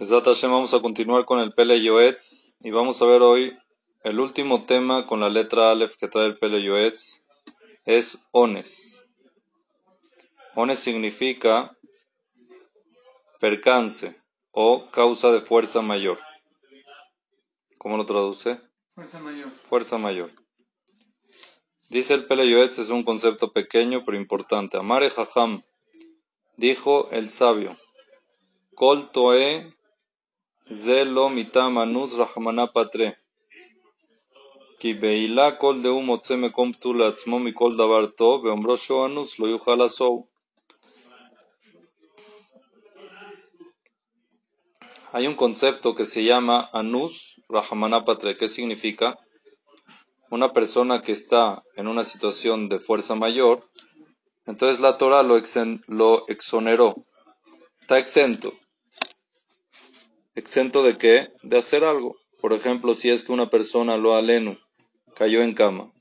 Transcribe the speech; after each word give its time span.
vamos 0.00 0.74
a 0.74 0.80
continuar 0.80 1.24
con 1.24 1.40
el 1.40 1.52
Pele 1.52 1.82
Yoetz 1.82 2.52
y 2.60 2.70
vamos 2.70 3.02
a 3.02 3.06
ver 3.06 3.20
hoy 3.20 3.58
el 4.04 4.20
último 4.20 4.64
tema 4.64 5.06
con 5.06 5.18
la 5.18 5.28
letra 5.28 5.72
Aleph 5.72 5.96
que 5.96 6.06
trae 6.06 6.26
el 6.26 6.38
Pele 6.38 6.62
Yoetz 6.62 7.26
es 7.84 8.24
Ones. 8.30 9.04
Ones 10.54 10.78
significa 10.78 11.76
percance 13.40 14.14
o 14.52 14.88
causa 14.90 15.32
de 15.32 15.40
fuerza 15.40 15.82
mayor. 15.82 16.20
¿Cómo 17.76 17.96
lo 17.96 18.06
traduce? 18.06 18.60
Fuerza 18.94 19.18
mayor. 19.18 19.50
Fuerza 19.68 19.98
mayor. 19.98 20.30
Dice 21.90 22.14
el 22.14 22.26
Pele 22.26 22.48
Yoetz 22.48 22.78
es 22.78 22.90
un 22.90 23.02
concepto 23.02 23.52
pequeño 23.52 24.04
pero 24.04 24.16
importante. 24.16 24.76
Amare 24.76 25.10
Jajam 25.10 25.64
dijo 26.56 27.08
el 27.10 27.30
sabio. 27.30 27.76
Kol 28.76 29.10
toe 29.10 29.76
zelo 30.71 31.29
mitam 31.29 31.77
anus 31.77 32.17
rahmana 32.17 32.67
patre. 32.73 33.11
כי 34.79 34.93
בעילה 34.93 35.51
כל 35.51 35.81
דהו 35.81 36.01
מוצא 36.01 36.35
מקום 36.35 36.73
פטור 36.73 36.95
לעצמו 36.95 37.39
מכל 37.39 37.73
דבר 37.73 38.05
טוב, 38.07 38.45
ואומרו 38.45 38.77
שהוא 38.77 39.05
אנוס 39.05 39.39
לא 39.39 39.47
יוכל 39.47 39.75
לעשור. 39.75 40.27
Hay 45.13 45.27
un 45.27 45.35
concepto 45.35 45.93
que 45.93 46.05
se 46.05 46.23
llama 46.23 46.69
anus 46.73 47.39
rahmana 47.47 48.03
patre. 48.03 48.35
¿Qué 48.35 48.47
significa? 48.47 49.15
Una 50.31 50.51
persona 50.51 51.03
que 51.03 51.11
está 51.11 51.63
en 51.75 51.87
una 51.87 52.03
situación 52.03 52.67
de 52.67 52.79
fuerza 52.79 53.13
mayor, 53.13 53.69
entonces 54.47 54.81
la 54.81 54.97
Torah 54.97 55.21
lo, 55.21 55.37
exen, 55.37 55.83
lo 55.87 56.25
exoneró. 56.27 56.95
Está 57.79 57.99
exento. 57.99 58.53
¿Exento 60.38 60.84
de 60.84 60.96
qué? 60.96 61.32
De 61.42 61.58
hacer 61.58 61.82
algo. 61.82 62.16
Por 62.40 62.52
ejemplo, 62.52 62.94
si 62.94 63.10
es 63.10 63.24
que 63.24 63.32
una 63.32 63.50
persona 63.50 63.96
lo 63.96 64.14
alenu 64.14 64.56
cayó 65.16 65.42
en 65.42 65.52
cama, 65.52 65.92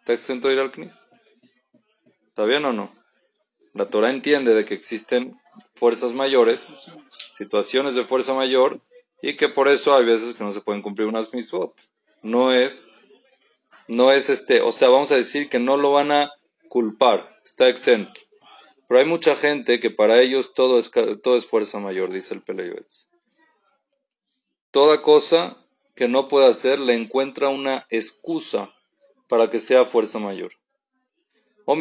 ¿está 0.00 0.12
exento 0.12 0.48
de 0.48 0.54
ir 0.54 0.60
al 0.60 0.72
CNIS? 0.72 1.06
¿Está 2.26 2.46
bien 2.46 2.64
o 2.64 2.72
no? 2.72 2.92
La 3.72 3.86
Torah 3.86 4.10
entiende 4.10 4.54
de 4.54 4.64
que 4.64 4.74
existen 4.74 5.40
fuerzas 5.76 6.14
mayores, 6.14 6.90
situaciones 7.32 7.94
de 7.94 8.02
fuerza 8.02 8.34
mayor, 8.34 8.80
y 9.22 9.36
que 9.36 9.48
por 9.48 9.68
eso 9.68 9.94
hay 9.94 10.04
veces 10.04 10.34
que 10.34 10.42
no 10.42 10.50
se 10.50 10.62
pueden 10.62 10.82
cumplir 10.82 11.06
unas 11.06 11.32
mitzvot. 11.32 11.72
No 12.22 12.52
es, 12.52 12.90
no 13.86 14.10
es 14.10 14.30
este, 14.30 14.62
o 14.62 14.72
sea, 14.72 14.88
vamos 14.88 15.12
a 15.12 15.16
decir 15.16 15.48
que 15.48 15.60
no 15.60 15.76
lo 15.76 15.92
van 15.92 16.10
a 16.10 16.32
culpar, 16.68 17.38
está 17.44 17.68
exento. 17.68 18.20
Pero 18.88 18.98
hay 18.98 19.06
mucha 19.06 19.36
gente 19.36 19.78
que 19.78 19.92
para 19.92 20.20
ellos 20.20 20.54
todo 20.54 20.80
es, 20.80 20.90
todo 21.22 21.36
es 21.36 21.46
fuerza 21.46 21.78
mayor, 21.78 22.12
dice 22.12 22.34
el 22.34 22.42
Peleyuetz. 22.42 23.06
Toda 24.70 25.02
cosa 25.02 25.56
que 25.96 26.06
no 26.06 26.28
puede 26.28 26.46
hacer 26.46 26.78
le 26.78 26.94
encuentra 26.94 27.48
una 27.48 27.86
excusa 27.90 28.72
para 29.28 29.50
que 29.50 29.58
sea 29.58 29.84
fuerza 29.84 30.18
mayor. 30.18 30.52
O 31.64 31.76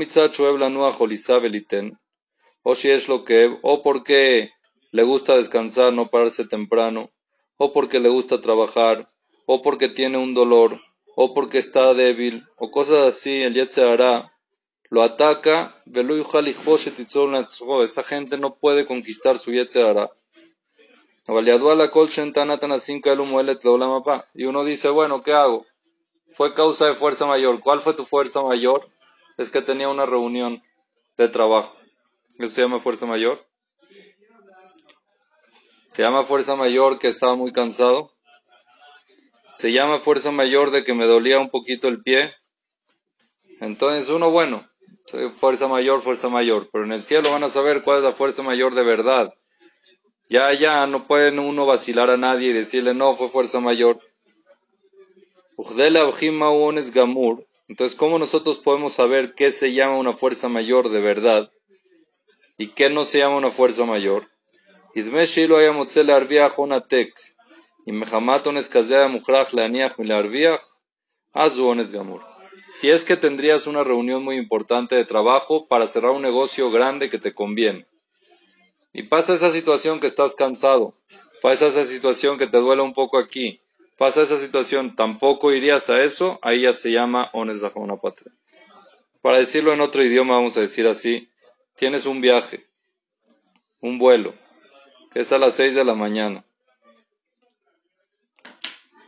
o 2.63 2.75
si 2.75 2.89
es 2.89 3.07
lo 3.07 3.23
que, 3.23 3.57
o 3.61 3.81
porque 3.81 4.51
le 4.91 5.03
gusta 5.03 5.37
descansar, 5.37 5.93
no 5.93 6.09
pararse 6.09 6.45
temprano, 6.45 7.11
o 7.57 7.71
porque 7.71 7.99
le 7.99 8.09
gusta 8.09 8.41
trabajar, 8.41 9.11
o 9.45 9.61
porque 9.61 9.87
tiene 9.87 10.17
un 10.17 10.33
dolor, 10.33 10.81
o 11.15 11.33
porque 11.33 11.59
está 11.59 11.93
débil, 11.93 12.45
o 12.57 12.71
cosas 12.71 13.07
así, 13.07 13.41
el 13.41 13.53
hará 13.83 14.33
lo 14.89 15.03
ataca, 15.03 15.79
esa 17.83 18.01
gente 18.01 18.37
no 18.37 18.55
puede 18.55 18.87
conquistar 18.87 19.37
su 19.37 19.51
hará. 19.83 20.11
Y 24.33 24.45
uno 24.45 24.63
dice, 24.63 24.89
bueno, 24.89 25.23
¿qué 25.23 25.33
hago? 25.33 25.65
Fue 26.31 26.53
causa 26.53 26.87
de 26.87 26.93
fuerza 26.93 27.25
mayor. 27.25 27.59
¿Cuál 27.59 27.81
fue 27.81 27.93
tu 27.93 28.05
fuerza 28.05 28.41
mayor? 28.43 28.89
Es 29.37 29.49
que 29.49 29.61
tenía 29.61 29.89
una 29.89 30.05
reunión 30.05 30.63
de 31.17 31.27
trabajo. 31.27 31.77
¿Eso 32.37 32.53
se 32.53 32.61
llama 32.61 32.79
fuerza 32.79 33.05
mayor? 33.05 33.45
Se 35.89 36.03
llama 36.03 36.23
fuerza 36.23 36.55
mayor 36.55 36.99
que 36.99 37.07
estaba 37.07 37.35
muy 37.35 37.51
cansado. 37.51 38.13
Se 39.51 39.71
llama 39.71 39.99
fuerza 39.99 40.31
mayor 40.31 40.71
de 40.71 40.83
que 40.83 40.93
me 40.93 41.05
dolía 41.05 41.39
un 41.39 41.49
poquito 41.49 41.87
el 41.87 42.01
pie. 42.01 42.33
Entonces 43.59 44.09
uno, 44.09 44.29
bueno, 44.29 44.69
fuerza 45.35 45.67
mayor, 45.67 46.01
fuerza 46.01 46.29
mayor. 46.29 46.69
Pero 46.71 46.85
en 46.85 46.91
el 46.91 47.03
cielo 47.03 47.31
van 47.31 47.43
a 47.43 47.49
saber 47.49 47.83
cuál 47.83 47.97
es 47.97 48.03
la 48.03 48.13
fuerza 48.13 48.43
mayor 48.43 48.75
de 48.75 48.83
verdad. 48.83 49.33
Ya, 50.29 50.53
ya, 50.53 50.85
no 50.85 51.07
puede 51.07 51.37
uno 51.39 51.65
vacilar 51.65 52.11
a 52.11 52.17
nadie 52.17 52.49
y 52.49 52.53
decirle, 52.53 52.93
no, 52.93 53.15
fue 53.15 53.29
fuerza 53.29 53.59
mayor. 53.59 53.99
Entonces, 57.67 57.95
¿cómo 57.97 58.19
nosotros 58.19 58.59
podemos 58.59 58.93
saber 58.93 59.33
qué 59.33 59.49
se 59.49 59.73
llama 59.73 59.97
una 59.97 60.13
fuerza 60.13 60.47
mayor 60.47 60.89
de 60.89 60.99
verdad 60.99 61.51
y 62.59 62.67
qué 62.67 62.91
no 62.91 63.05
se 63.05 63.17
llama 63.17 63.37
una 63.37 63.49
fuerza 63.49 63.85
mayor? 63.85 64.29
Si 72.71 72.91
es 72.91 73.03
que 73.03 73.17
tendrías 73.17 73.65
una 73.65 73.83
reunión 73.83 74.23
muy 74.23 74.35
importante 74.35 74.95
de 74.95 75.05
trabajo 75.05 75.67
para 75.67 75.87
cerrar 75.87 76.11
un 76.11 76.21
negocio 76.21 76.69
grande 76.69 77.09
que 77.09 77.17
te 77.17 77.33
conviene 77.33 77.88
y 78.93 79.03
pasa 79.03 79.33
esa 79.33 79.51
situación 79.51 79.99
que 79.99 80.07
estás 80.07 80.35
cansado, 80.35 80.95
pasa 81.41 81.67
esa 81.67 81.83
situación 81.85 82.37
que 82.37 82.47
te 82.47 82.57
duele 82.57 82.81
un 82.81 82.93
poco 82.93 83.17
aquí, 83.17 83.61
pasa 83.97 84.21
esa 84.21 84.37
situación, 84.37 84.95
tampoco 84.95 85.51
irías 85.51 85.89
a 85.89 86.01
eso, 86.01 86.39
ahí 86.41 86.61
ya 86.61 86.73
se 86.73 86.91
llama 86.91 87.29
Ones 87.33 87.61
una 87.75 87.97
patria. 87.97 88.31
Para 89.21 89.37
decirlo 89.37 89.73
en 89.73 89.81
otro 89.81 90.03
idioma, 90.03 90.35
vamos 90.35 90.57
a 90.57 90.61
decir 90.61 90.87
así, 90.87 91.29
tienes 91.75 92.05
un 92.05 92.21
viaje, 92.21 92.67
un 93.81 93.99
vuelo, 93.99 94.33
que 95.11 95.19
es 95.19 95.31
a 95.31 95.37
las 95.37 95.55
6 95.55 95.75
de 95.75 95.83
la 95.83 95.95
mañana. 95.95 96.45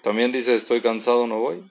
También 0.03 0.31
dice, 0.31 0.55
estoy 0.55 0.81
cansado, 0.81 1.27
no 1.27 1.39
voy. 1.39 1.63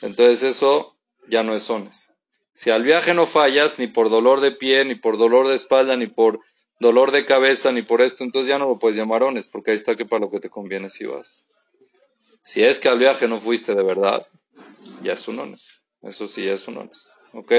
Entonces 0.00 0.42
eso 0.42 0.96
ya 1.28 1.42
no 1.42 1.54
es 1.54 1.68
ones. 1.68 2.12
Si 2.52 2.70
al 2.70 2.82
viaje 2.82 3.14
no 3.14 3.26
fallas, 3.26 3.78
ni 3.78 3.86
por 3.86 4.10
dolor 4.10 4.40
de 4.40 4.52
pie, 4.52 4.84
ni 4.84 4.94
por 4.94 5.18
dolor 5.18 5.48
de 5.48 5.54
espalda, 5.54 5.96
ni 5.96 6.06
por 6.06 6.40
dolor 6.80 7.10
de 7.12 7.24
cabeza, 7.24 7.72
ni 7.72 7.82
por 7.82 8.00
esto, 8.00 8.24
entonces 8.24 8.48
ya 8.48 8.58
no 8.58 8.68
lo 8.68 8.78
puedes 8.78 8.96
llamar 8.96 9.22
ones, 9.22 9.46
porque 9.46 9.70
ahí 9.70 9.76
está 9.76 9.96
que 9.96 10.06
para 10.06 10.20
lo 10.20 10.30
que 10.30 10.40
te 10.40 10.50
conviene 10.50 10.88
si 10.88 11.06
vas. 11.06 11.46
Si 12.42 12.62
es 12.62 12.78
que 12.78 12.88
al 12.88 12.98
viaje 12.98 13.28
no 13.28 13.40
fuiste 13.40 13.74
de 13.74 13.82
verdad, 13.82 14.26
ya 15.02 15.12
es 15.12 15.28
un 15.28 15.38
ones. 15.38 15.82
Eso 16.02 16.26
sí, 16.26 16.44
ya 16.44 16.54
es 16.54 16.66
un 16.68 16.78
ones. 16.78 17.12
¿Ok? 17.32 17.52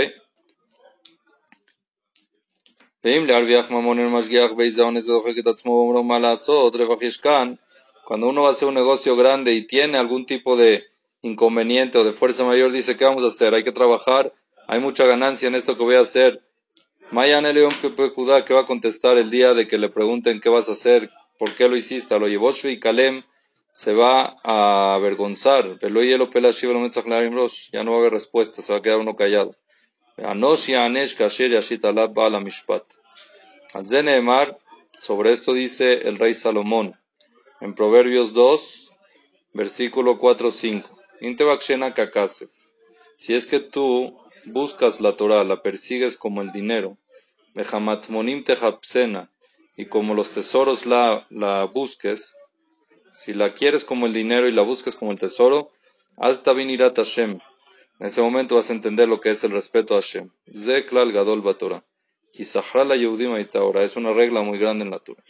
Cuando 8.04 8.28
uno 8.28 8.42
va 8.42 8.50
a 8.50 8.52
hacer 8.52 8.68
un 8.68 8.74
negocio 8.74 9.16
grande 9.16 9.54
y 9.54 9.66
tiene 9.66 9.98
algún 9.98 10.26
tipo 10.26 10.58
de 10.58 10.86
inconveniente 11.22 11.98
o 11.98 12.04
de 12.04 12.12
fuerza 12.12 12.46
mayor, 12.46 12.72
dice, 12.72 12.98
¿qué 12.98 13.06
vamos 13.06 13.24
a 13.24 13.28
hacer? 13.28 13.54
Hay 13.54 13.64
que 13.64 13.72
trabajar 13.72 14.34
hay 14.72 14.80
mucha 14.80 15.06
ganancia 15.06 15.50
en 15.50 15.56
esto 15.56 15.76
que 15.76 15.84
voy 15.84 15.96
a 15.96 16.00
hacer. 16.00 16.46
Mayan 17.12 17.44
León 17.44 17.76
que 17.82 18.54
va 18.54 18.62
a 18.62 18.66
contestar 18.66 19.18
el 19.18 19.30
día 19.30 19.54
de 19.54 19.68
que 19.68 19.78
le 19.78 19.90
pregunten 19.90 20.40
qué 20.40 20.48
vas 20.48 20.70
a 20.70 20.72
hacer, 20.72 21.10
por 21.38 21.54
qué 21.56 21.68
lo 21.68 21.76
hiciste. 21.76 22.18
Lo 22.18 22.30
llevó 22.30 22.54
y 22.64 22.80
Kalem 22.80 23.22
se 23.74 23.92
va 23.92 24.38
a 24.46 24.96
avergonzar. 24.96 25.78
Ya 25.82 25.90
no 27.84 27.92
va 27.92 27.98
a 27.98 28.00
haber 28.00 28.14
respuesta, 28.14 28.62
se 28.62 28.72
va 28.72 28.80
a 28.80 28.82
quedar 28.82 29.00
uno 29.00 29.18
callado. 29.18 29.58
Sobre 34.98 35.32
esto 35.32 35.54
dice 35.54 36.08
el 36.08 36.18
rey 36.18 36.34
Salomón 36.34 36.98
en 37.60 37.76
Proverbios 37.76 38.32
2, 38.32 38.90
versículo 39.52 40.18
4-5. 40.18 40.86
Si 43.18 43.34
es 43.34 43.48
que 43.48 43.60
tú 43.60 44.21
buscas 44.46 45.02
la 45.02 45.16
Torah, 45.16 45.44
la 45.44 45.62
persigues 45.62 46.18
como 46.18 46.42
el 46.42 46.52
dinero, 46.52 46.98
y 49.78 49.86
como 49.86 50.14
los 50.14 50.30
tesoros 50.30 50.86
la, 50.86 51.26
la 51.30 51.66
busques, 51.66 52.36
si 53.12 53.34
la 53.34 53.54
quieres 53.54 53.84
como 53.84 54.06
el 54.06 54.14
dinero 54.14 54.48
y 54.48 54.52
la 54.52 54.62
busques 54.62 54.96
como 54.96 55.12
el 55.12 55.20
tesoro, 55.20 55.72
hasta 56.18 56.52
a 56.52 56.54
Hashem. 56.56 57.40
En 58.00 58.08
ese 58.08 58.22
momento 58.22 58.56
vas 58.56 58.70
a 58.70 58.74
entender 58.74 59.08
lo 59.08 59.20
que 59.20 59.30
es 59.30 59.44
el 59.44 59.52
respeto 59.52 59.94
a 59.94 60.02
Hashem. 60.02 60.30
Zeklal 60.52 61.12
Gadol 61.12 61.42
Batorah. 61.42 61.84
la 62.86 63.84
Es 63.84 63.96
una 63.96 64.14
regla 64.14 64.42
muy 64.42 64.58
grande 64.58 64.86
en 64.86 64.92
la 64.92 65.00
Torah. 65.00 65.24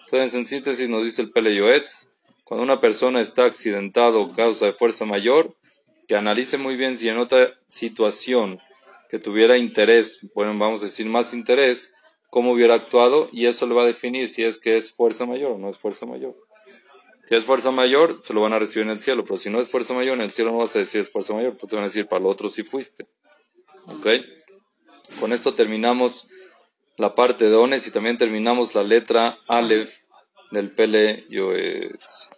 Entonces, 0.00 0.34
en 0.34 0.46
síntesis, 0.46 0.88
nos 0.88 1.04
dice 1.04 1.22
el 1.22 1.30
Pele 1.30 1.54
Yoetz, 1.54 2.10
cuando 2.44 2.64
una 2.64 2.80
persona 2.80 3.20
está 3.20 3.44
accidentado 3.44 4.32
causa 4.32 4.66
de 4.66 4.72
fuerza 4.72 5.04
mayor, 5.04 5.54
que 6.08 6.16
analice 6.16 6.56
muy 6.56 6.76
bien 6.76 6.96
si 6.96 7.08
en 7.08 7.18
otra 7.18 7.60
situación 7.66 8.60
que 9.10 9.18
tuviera 9.18 9.58
interés, 9.58 10.20
bueno, 10.34 10.58
vamos 10.58 10.80
a 10.80 10.86
decir 10.86 11.06
más 11.06 11.34
interés, 11.34 11.94
cómo 12.30 12.52
hubiera 12.52 12.74
actuado 12.74 13.28
y 13.30 13.44
eso 13.46 13.66
le 13.66 13.74
va 13.74 13.82
a 13.82 13.86
definir 13.86 14.26
si 14.26 14.42
es 14.42 14.58
que 14.58 14.76
es 14.76 14.92
fuerza 14.92 15.26
mayor 15.26 15.52
o 15.52 15.58
no 15.58 15.68
es 15.68 15.78
fuerza 15.78 16.06
mayor. 16.06 16.34
Si 17.26 17.34
es 17.34 17.44
fuerza 17.44 17.70
mayor, 17.70 18.20
se 18.20 18.32
lo 18.32 18.40
van 18.40 18.54
a 18.54 18.58
recibir 18.58 18.86
en 18.86 18.92
el 18.92 19.00
cielo, 19.00 19.22
pero 19.22 19.36
si 19.36 19.50
no 19.50 19.60
es 19.60 19.70
fuerza 19.70 19.92
mayor, 19.92 20.14
en 20.14 20.22
el 20.22 20.30
cielo 20.30 20.50
no 20.50 20.58
vas 20.58 20.74
a 20.76 20.78
decir 20.78 21.02
es 21.02 21.10
fuerza 21.10 21.34
mayor, 21.34 21.58
pues 21.58 21.68
te 21.68 21.76
van 21.76 21.84
a 21.84 21.88
decir 21.88 22.06
para 22.06 22.22
lo 22.22 22.30
otro 22.30 22.48
si 22.48 22.62
fuiste. 22.62 23.06
¿Ok? 23.84 24.06
Con 25.20 25.34
esto 25.34 25.54
terminamos 25.54 26.26
la 26.96 27.14
parte 27.14 27.50
de 27.50 27.56
Ones 27.56 27.86
y 27.86 27.90
también 27.90 28.16
terminamos 28.16 28.74
la 28.74 28.82
letra 28.82 29.38
Aleph 29.46 30.04
del 30.50 30.70
Pele 30.70 31.26
Yoetz. 31.28 32.30